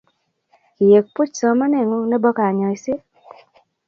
kiek 0.75 1.05
puch 1.15 1.33
somaneng'ing 1.39 2.05
nebo 2.09 2.29
kanyoise? 2.37 2.93